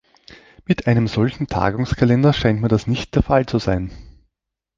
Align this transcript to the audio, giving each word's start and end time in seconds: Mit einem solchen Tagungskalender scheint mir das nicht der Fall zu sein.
Mit 0.65 0.87
einem 0.87 1.07
solchen 1.07 1.45
Tagungskalender 1.45 2.33
scheint 2.33 2.59
mir 2.59 2.69
das 2.69 2.87
nicht 2.87 3.13
der 3.13 3.21
Fall 3.21 3.45
zu 3.45 3.59
sein. 3.59 3.91